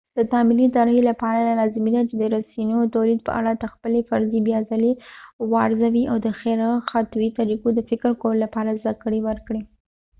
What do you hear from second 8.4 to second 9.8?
لپاره زده کړه وکړې